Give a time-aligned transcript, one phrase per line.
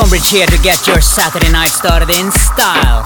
[0.00, 3.04] Stonebridge here to get your Saturday night started in style.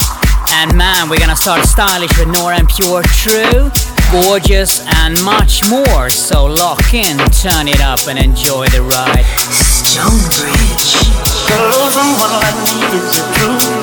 [0.62, 3.66] And man, we're gonna start stylish with Nora En Pure True,
[4.12, 6.08] gorgeous, and much more.
[6.08, 9.26] So lock in, turn it up, and enjoy the ride.
[9.50, 10.94] Stonebridge.
[11.50, 13.74] Girls, and what I need is the truth.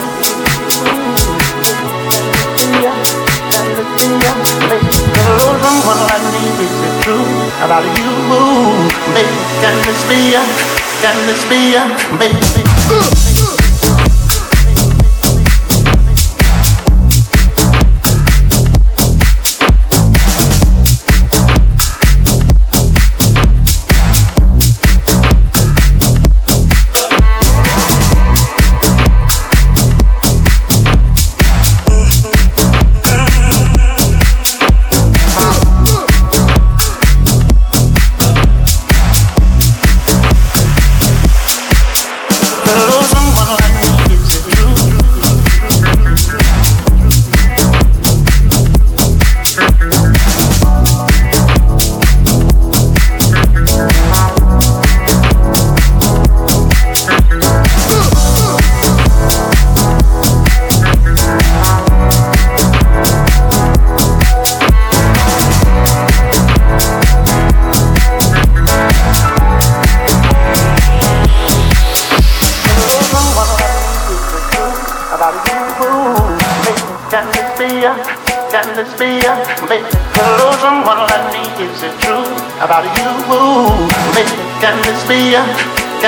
[5.19, 8.07] Girls, and what I need is the truth about you,
[9.11, 9.35] baby.
[9.59, 11.87] Can this be can this be a,
[12.19, 13.30] baby?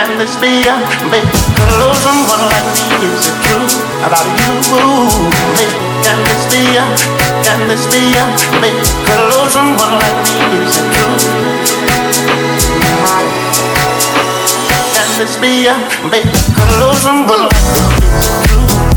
[0.03, 0.75] Can this be a
[1.07, 1.31] baby?
[1.79, 3.63] Cause someone like me is it true
[4.03, 4.51] about you?
[5.55, 6.83] Baby, can this be a,
[7.47, 8.25] can this be a
[8.59, 8.83] baby?
[9.07, 11.15] Cause someone like me is it true?
[14.91, 15.75] Can this be a
[16.11, 16.35] baby?
[16.51, 18.92] Cause someone like me is it true?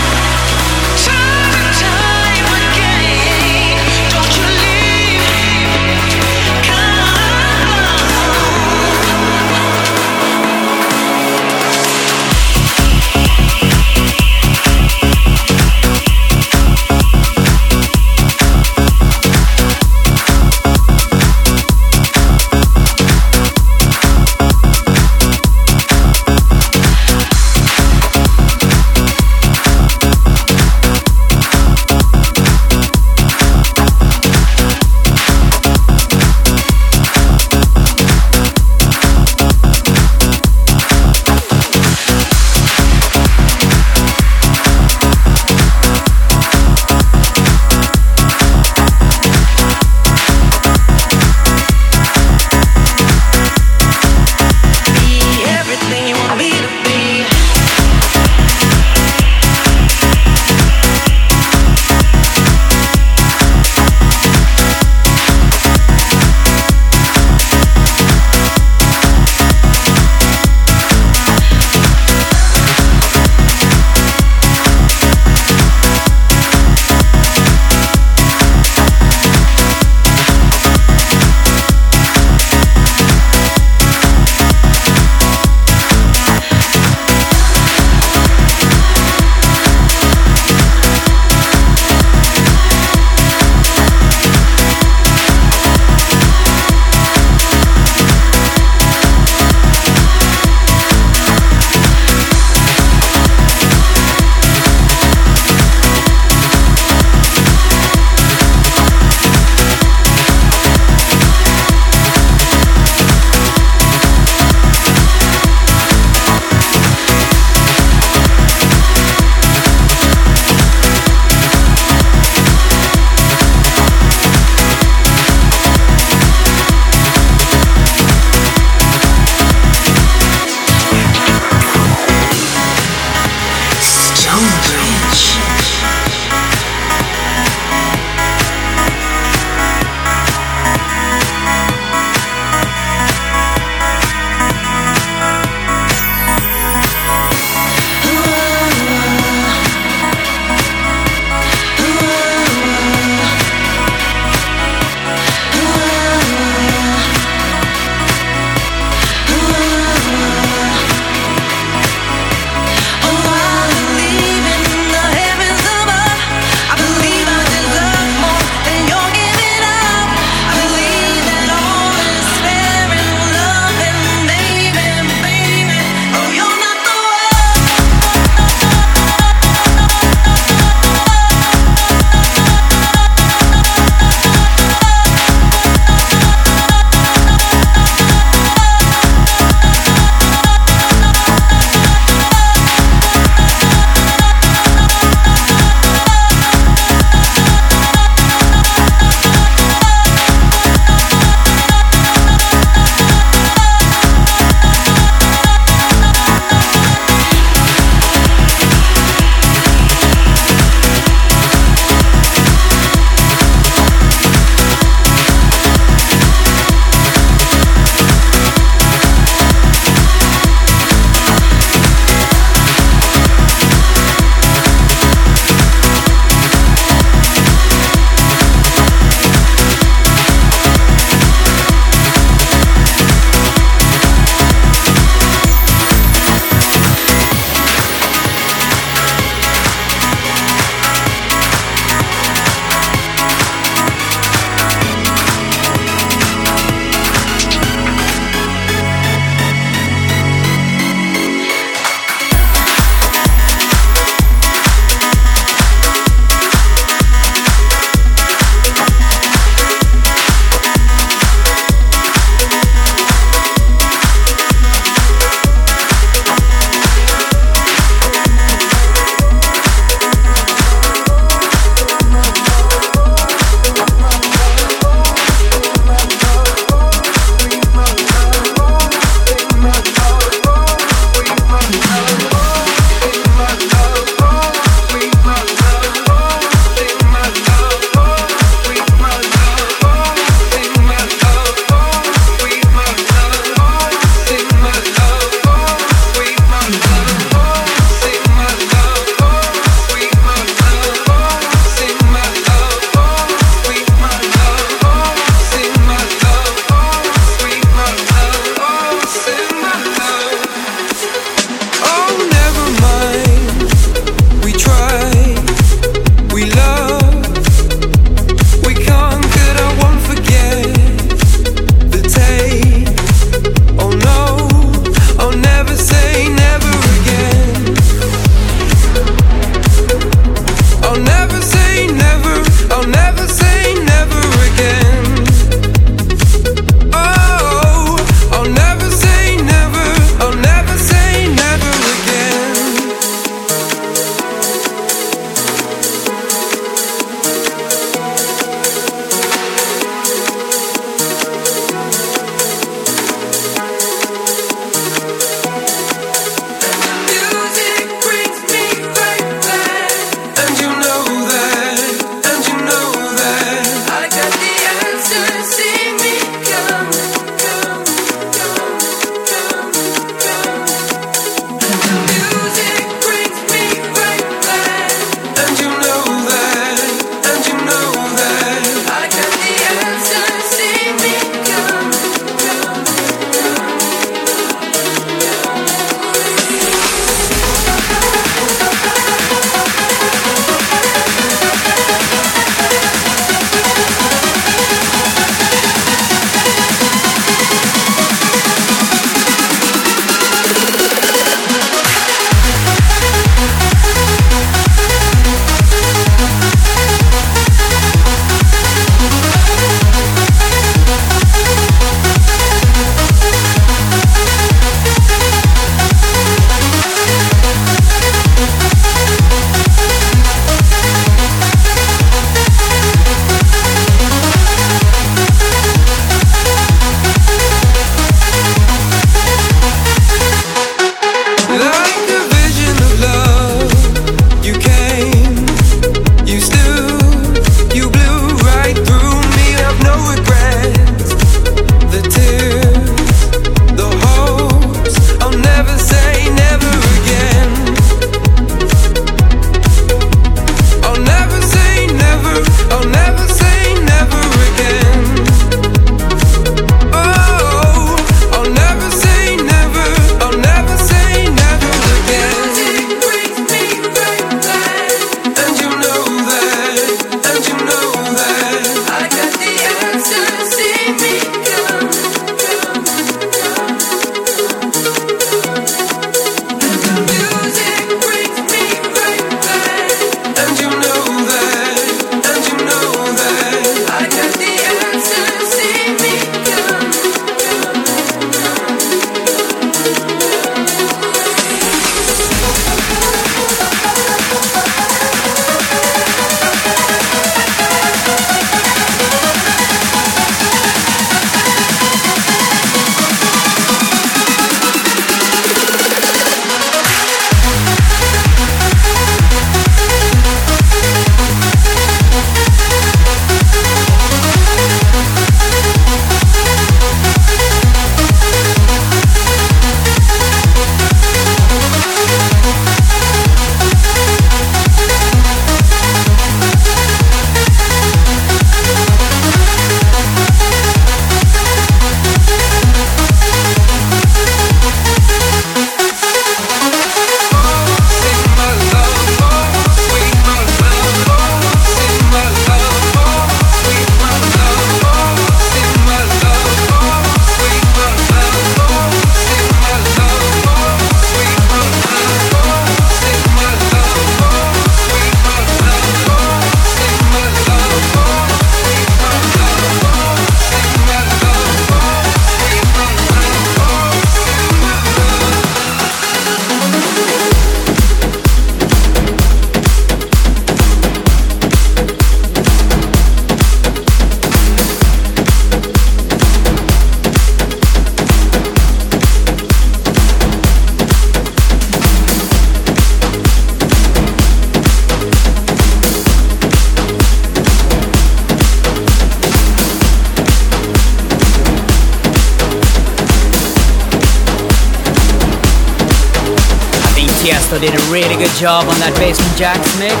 [598.40, 600.00] Job on that Basement Jaxx mix.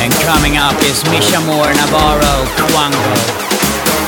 [0.00, 4.07] And coming up is Misha Moore Navarro Quango.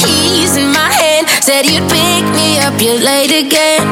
[0.00, 1.28] keys in my hand.
[1.44, 3.84] Said you'd pick me up, you're late again.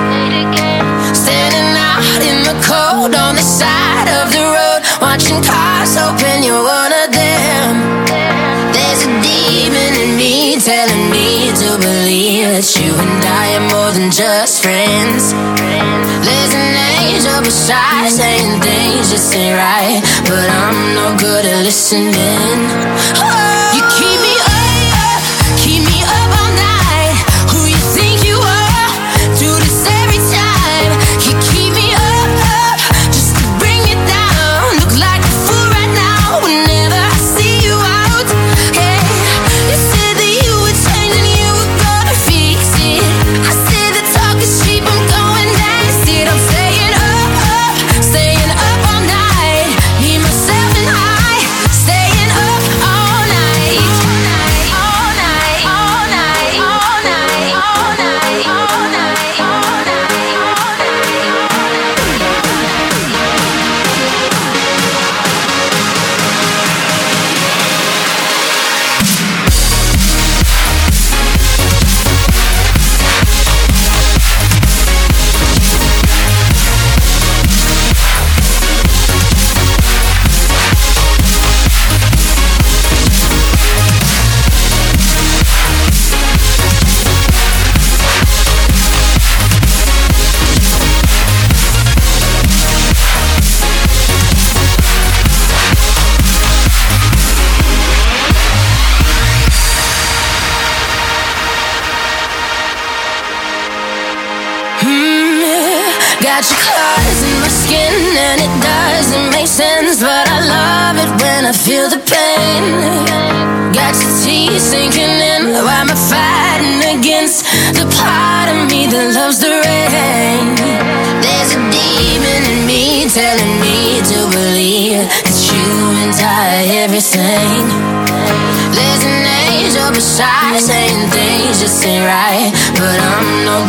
[1.14, 6.42] Standing out in the cold on the side of the road, watching cars open.
[6.42, 7.70] You're one of them.
[8.72, 13.92] There's a demon in me telling me to believe that you and I are more
[13.92, 15.32] than just friends.
[16.24, 23.27] There's an angel beside saying things just ain't right, but I'm no good at listening.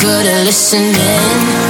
[0.09, 1.68] No good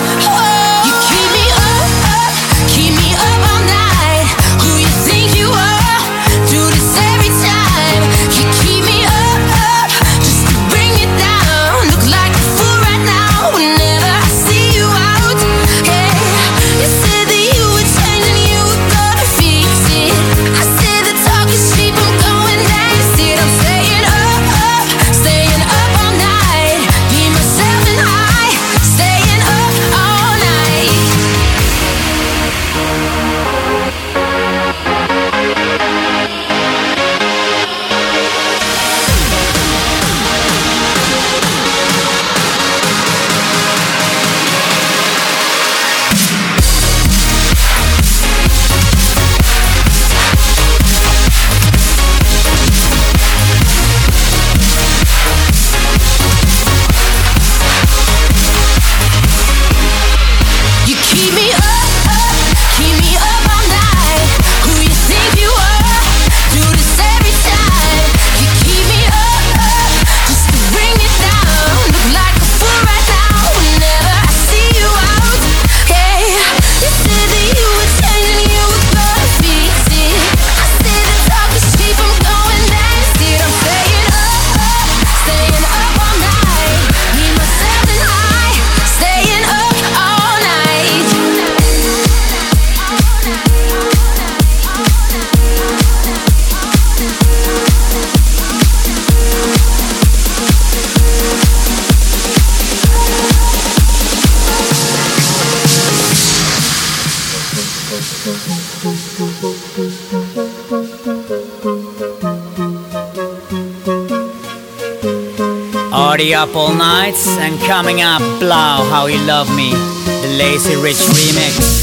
[117.28, 121.79] and coming up, blow how you love me, the Lazy Rich remix.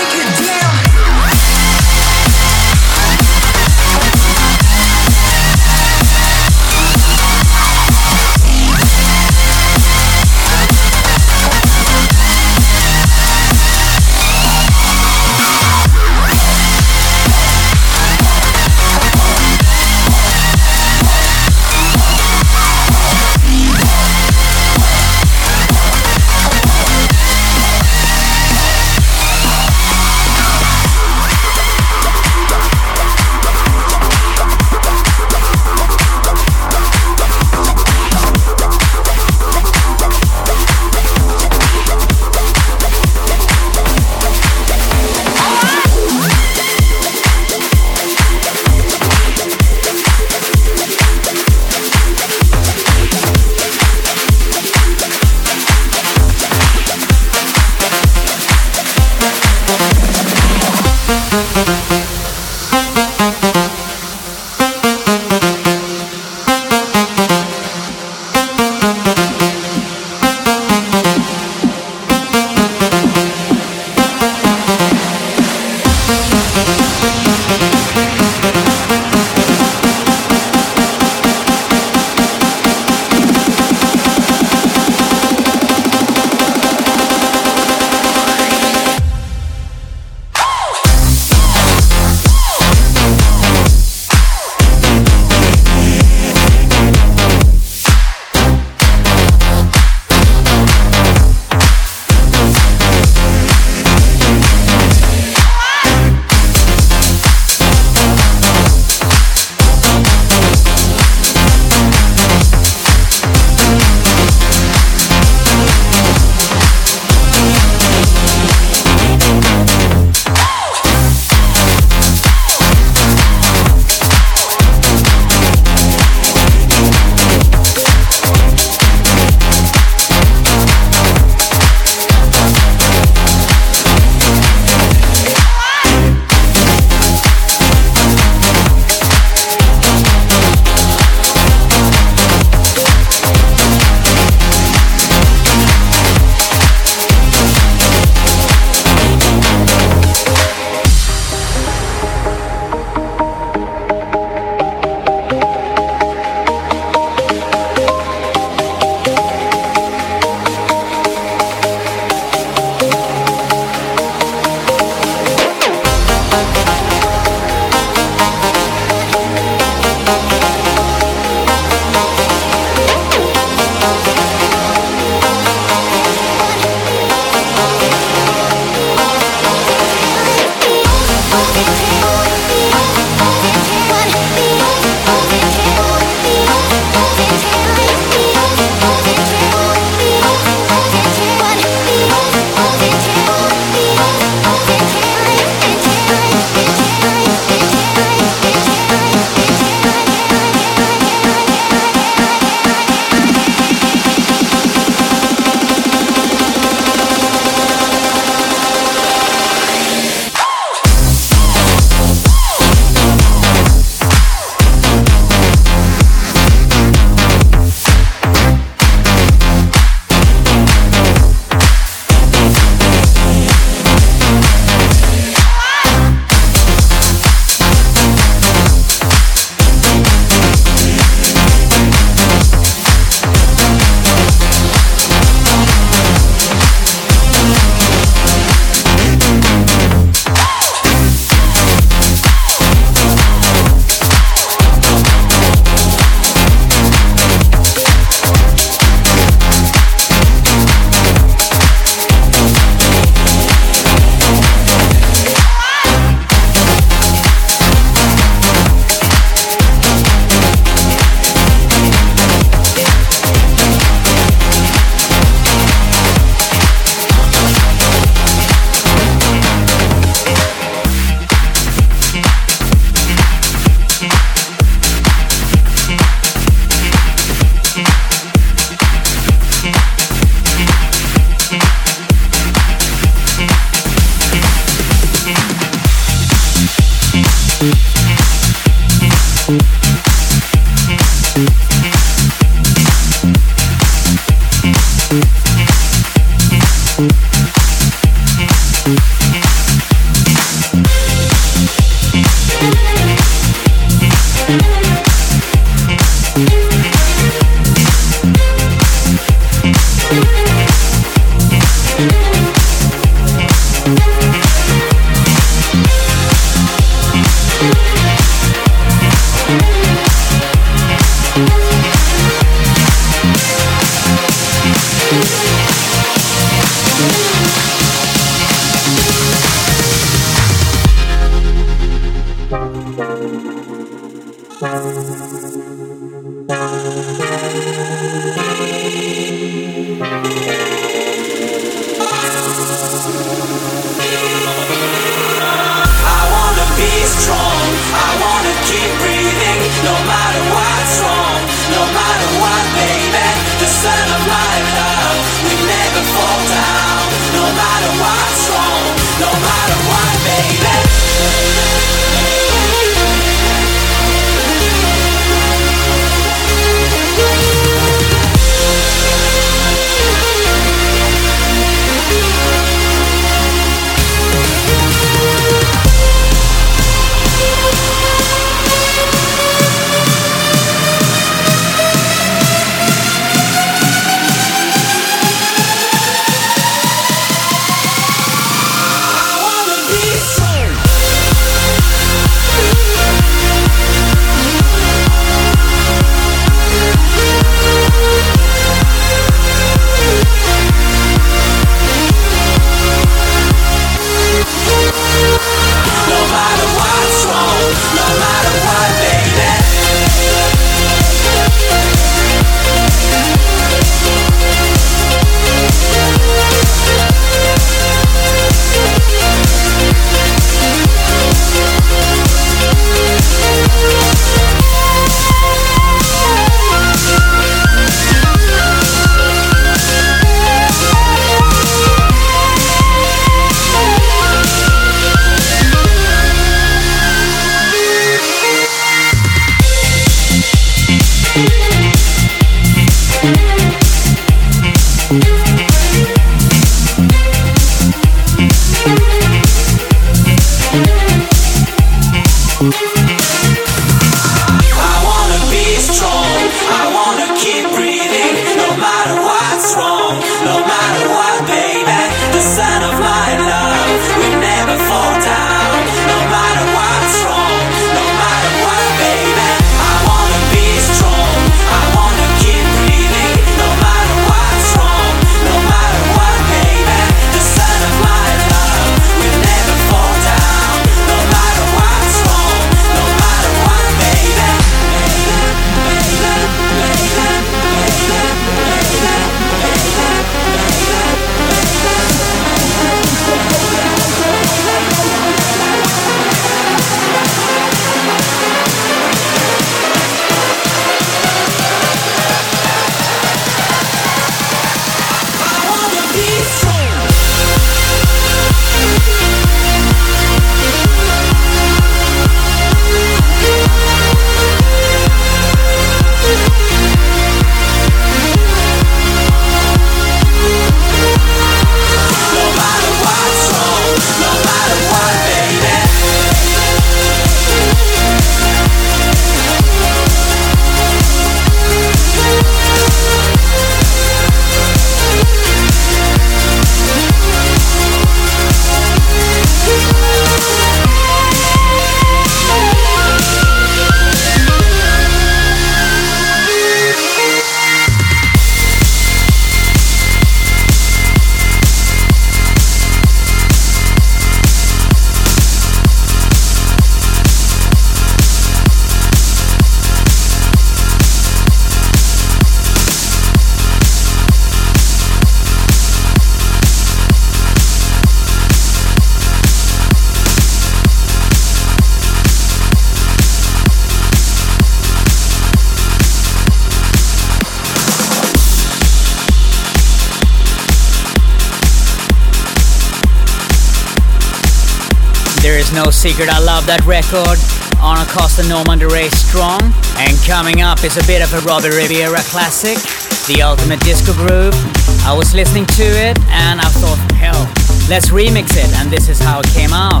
[586.08, 587.36] Secret I love that record.
[587.84, 589.60] On Acosta Norman Ray Strong.
[590.00, 592.80] And coming up is a bit of a Robbie Rivera classic,
[593.28, 594.56] The Ultimate Disco Groove.
[595.04, 597.44] I was listening to it and I thought, hell,
[597.92, 598.72] let's remix it.
[598.80, 600.00] And this is how it came out.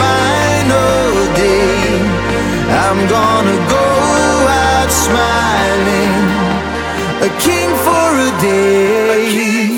[0.00, 1.12] final
[1.42, 2.00] day.
[2.84, 3.86] I'm gonna go
[4.66, 6.14] out smiling.
[7.26, 9.73] A king for a day.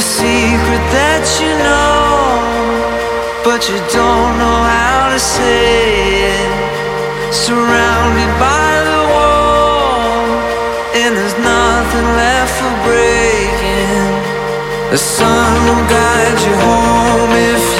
[0.00, 2.40] A secret that you know,
[3.44, 6.52] but you don't know how to say it.
[7.28, 10.24] Surrounded by the wall,
[10.96, 14.08] and there's nothing left for breaking.
[14.88, 17.79] The sun will guide you home if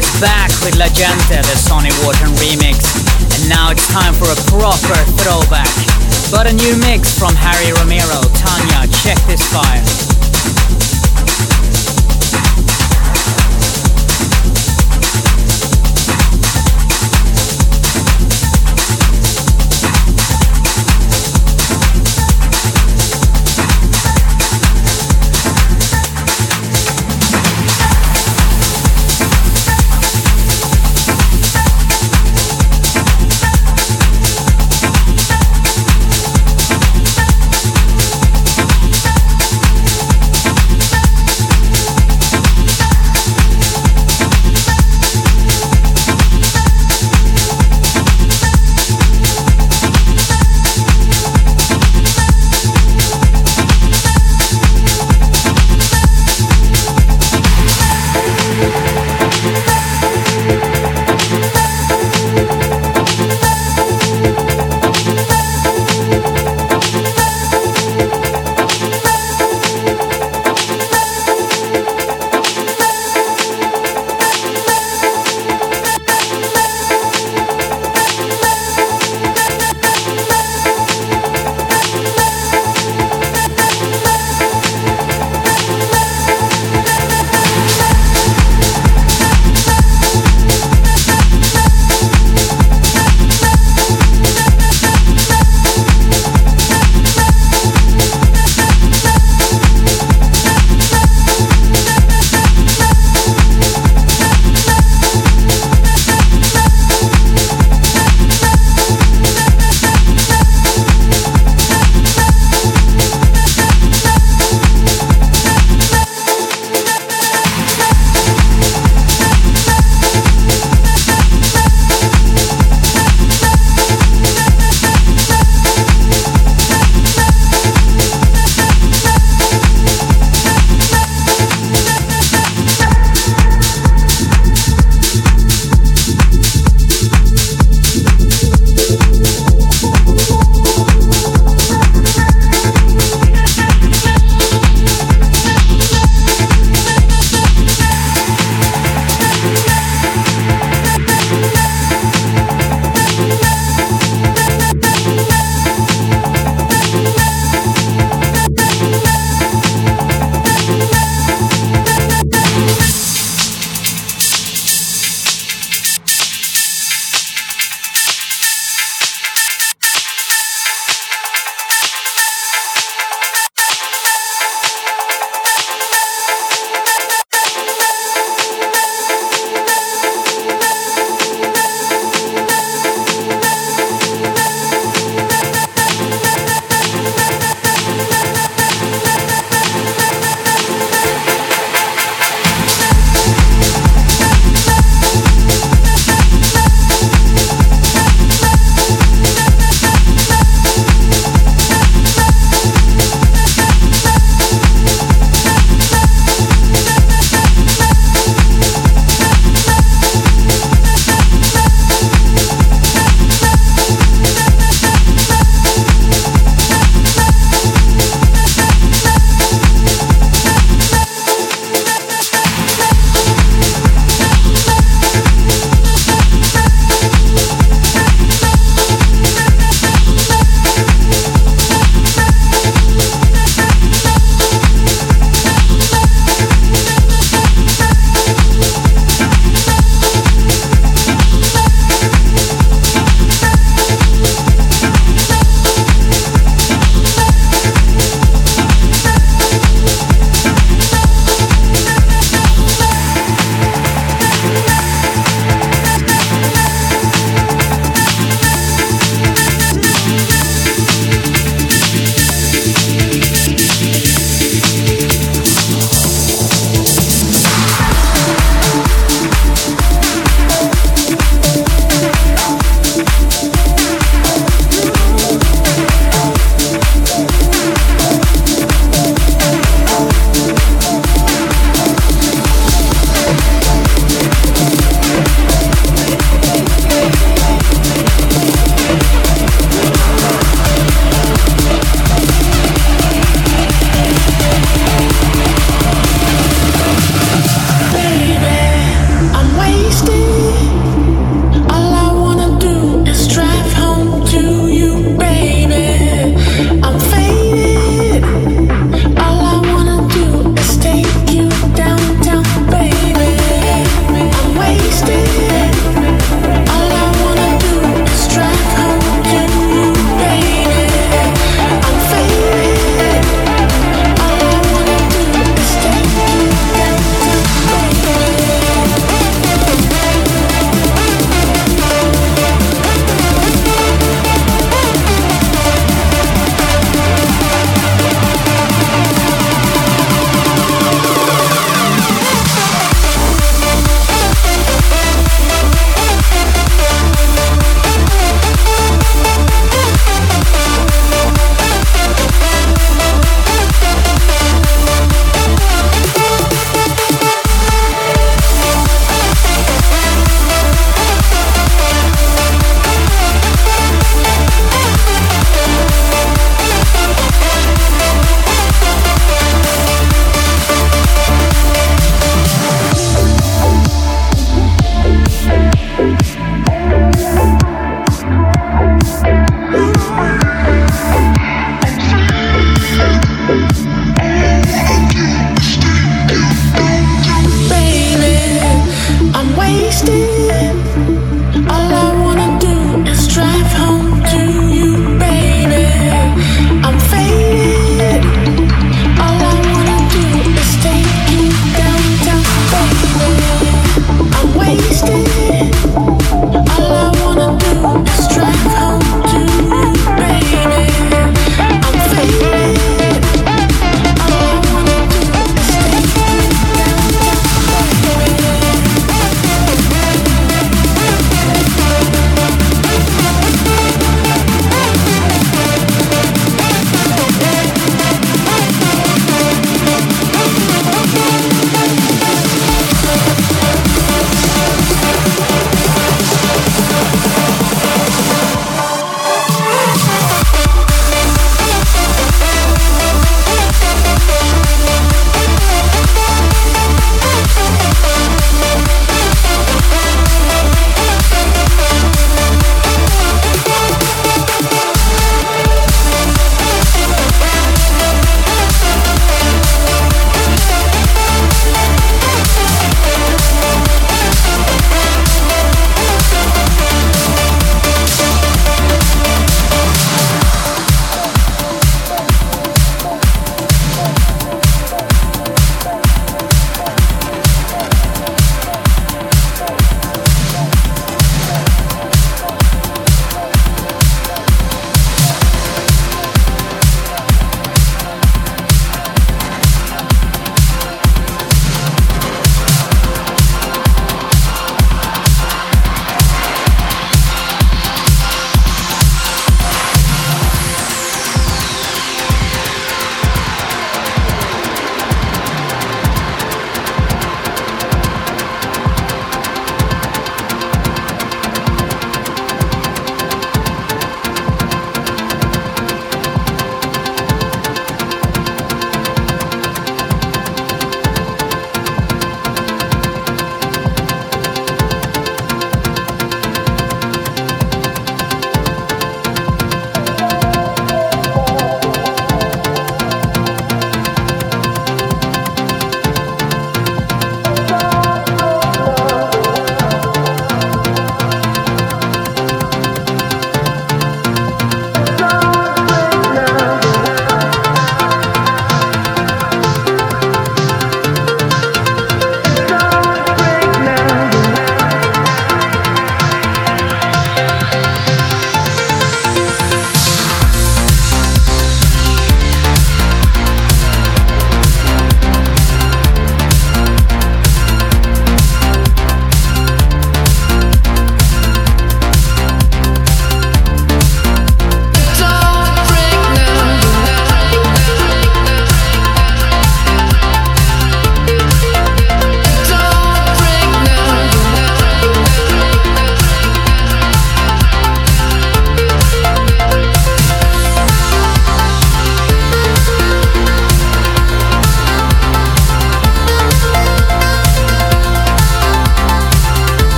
[0.00, 2.80] is back with La Gente, the Sonny Wharton remix.
[3.36, 5.68] And now it's time for a proper throwback.
[6.30, 8.20] But a new mix from Harry Romero.
[8.34, 10.09] Tanya, check this file.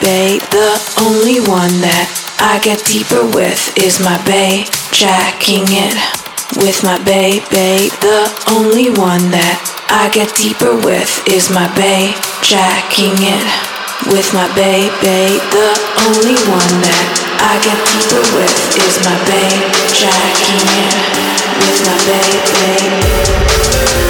[0.00, 0.42] babe.
[0.50, 2.08] The only one that
[2.40, 4.66] I get deeper with is my babe.
[4.92, 5.96] Jacking it
[6.56, 7.92] with my babe, babe.
[8.00, 12.16] The only one that I get deeper with is my babe.
[12.42, 13.46] Jacking it
[14.08, 15.40] with my babe, babe.
[15.52, 15.70] The
[16.08, 17.06] only one that
[17.44, 19.68] I get deeper with is my babe.
[19.92, 20.92] Jacking it
[21.60, 24.09] with my babe, babe.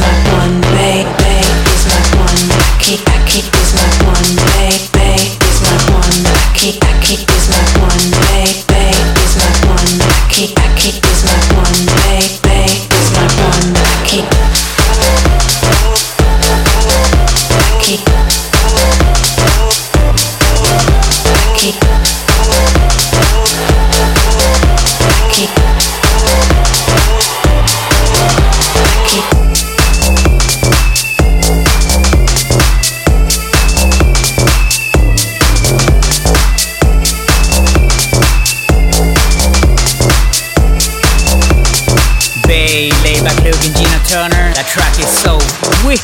[0.00, 2.50] is my one, babe, babe is my one.
[2.58, 4.09] I keep, I keep is my one.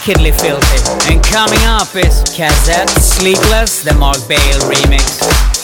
[0.06, 1.12] wickedly filthy.
[1.12, 4.38] And coming up is Cazzette Sleepless, the Mark Bale
[4.70, 5.55] remix.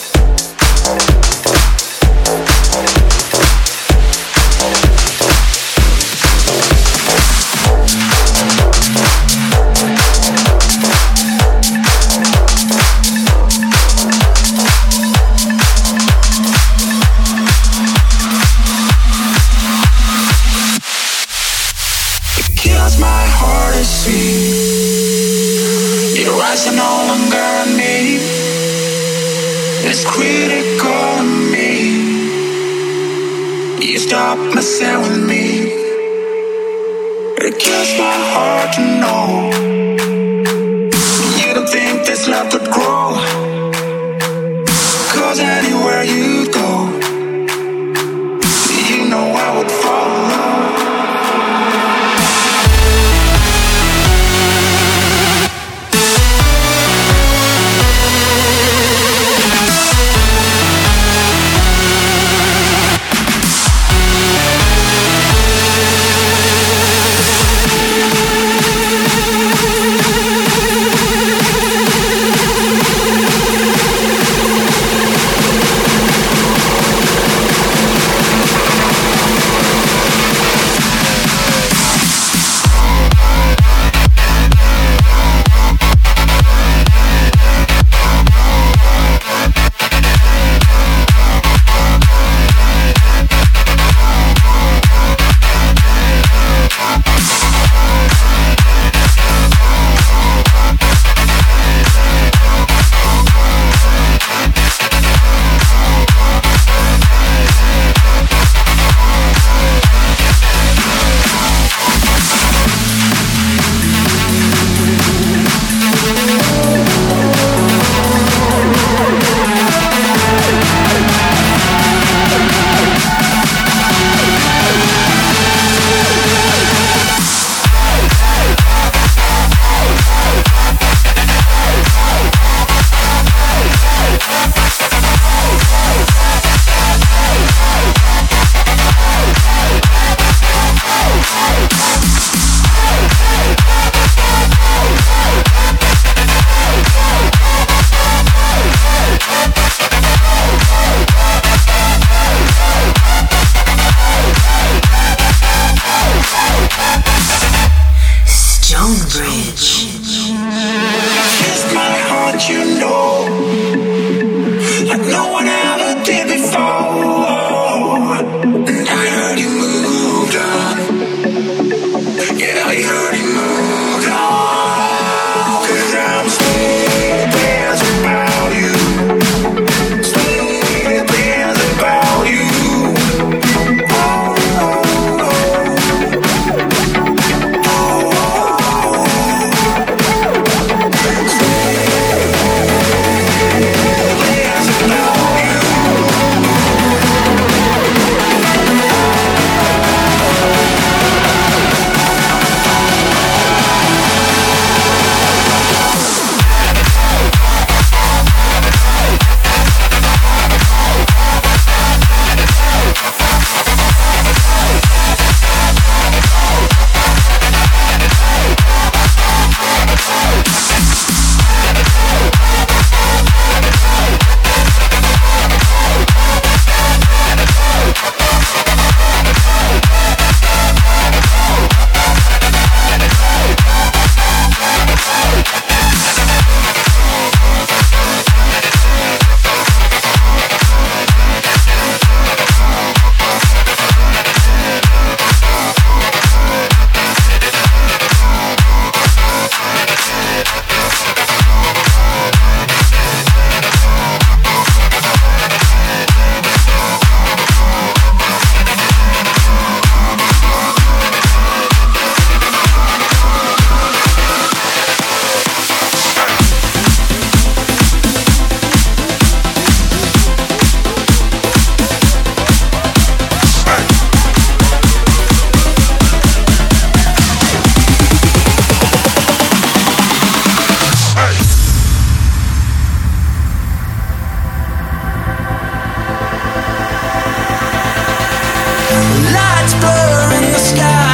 [289.63, 291.12] As the sunlit sand slips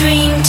[0.00, 0.39] dream.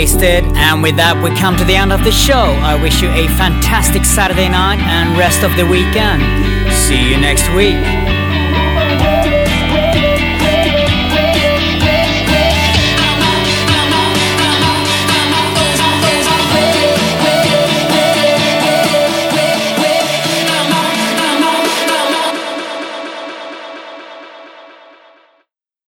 [0.00, 2.56] Wasted, and with that, we come to the end of the show.
[2.64, 6.24] I wish you a fantastic Saturday night and rest of the weekend.
[6.72, 7.99] See you next week.